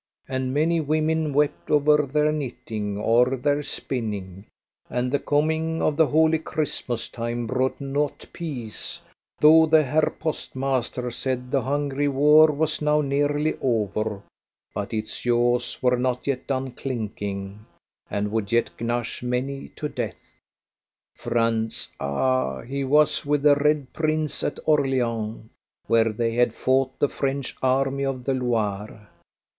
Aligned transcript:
And 0.27 0.51
many 0.51 0.79
women 0.81 1.31
wept 1.31 1.69
over 1.69 2.09
their 2.11 2.31
knitting 2.31 2.97
or 2.97 3.37
their 3.37 3.61
spinning; 3.61 4.47
and 4.89 5.11
the 5.11 5.19
coming 5.19 5.79
of 5.79 5.95
the 5.95 6.07
holy 6.07 6.39
Christmas 6.39 7.07
time 7.07 7.45
brought 7.45 7.79
not 7.79 8.25
peace, 8.33 8.99
though 9.41 9.67
the 9.67 9.83
Herr 9.83 10.11
postmaster 10.17 11.11
said 11.11 11.51
the 11.51 11.61
hungry 11.61 12.07
war 12.07 12.47
was 12.47 12.81
now 12.81 13.01
nearly 13.01 13.53
over, 13.61 14.23
but 14.73 14.91
its 14.91 15.21
jaws 15.21 15.77
were 15.83 15.97
not 15.97 16.25
yet 16.25 16.47
done 16.47 16.71
clinking, 16.71 17.63
and 18.09 18.31
would 18.31 18.51
yet 18.51 18.71
gnash 18.79 19.21
many 19.21 19.67
to 19.75 19.87
death. 19.87 20.39
Franz! 21.15 21.89
ah! 21.99 22.61
he 22.61 22.83
was 22.83 23.23
with 23.23 23.43
the 23.43 23.53
Red 23.55 23.93
Prince 23.93 24.41
at 24.43 24.57
Orleans, 24.65 25.47
where 25.85 26.11
they 26.11 26.31
had 26.33 26.55
fought 26.55 26.97
the 26.97 27.07
French 27.07 27.55
army 27.61 28.03
of 28.03 28.23
the 28.23 28.33
Loire. 28.33 29.07